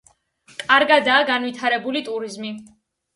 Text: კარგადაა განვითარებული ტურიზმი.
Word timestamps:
კარგადაა 0.61 1.27
განვითარებული 1.27 2.01
ტურიზმი. 2.09 2.51